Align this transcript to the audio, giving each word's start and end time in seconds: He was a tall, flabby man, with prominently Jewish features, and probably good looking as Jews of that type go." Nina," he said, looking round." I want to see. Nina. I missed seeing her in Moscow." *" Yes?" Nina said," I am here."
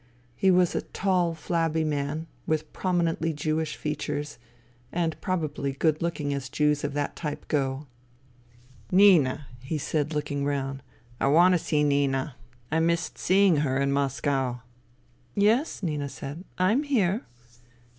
He 0.35 0.49
was 0.49 0.73
a 0.73 0.81
tall, 0.81 1.35
flabby 1.35 1.83
man, 1.83 2.25
with 2.47 2.73
prominently 2.73 3.33
Jewish 3.33 3.75
features, 3.75 4.39
and 4.91 5.21
probably 5.21 5.73
good 5.73 6.01
looking 6.01 6.33
as 6.33 6.49
Jews 6.49 6.83
of 6.83 6.95
that 6.95 7.15
type 7.15 7.47
go." 7.47 7.85
Nina," 8.91 9.45
he 9.59 9.77
said, 9.77 10.15
looking 10.15 10.43
round." 10.43 10.81
I 11.21 11.27
want 11.27 11.53
to 11.53 11.59
see. 11.59 11.83
Nina. 11.83 12.35
I 12.71 12.79
missed 12.79 13.19
seeing 13.19 13.57
her 13.57 13.79
in 13.79 13.91
Moscow." 13.91 14.61
*" 14.91 15.09
Yes?" 15.35 15.83
Nina 15.83 16.09
said," 16.09 16.45
I 16.57 16.71
am 16.71 16.81
here." 16.81 17.27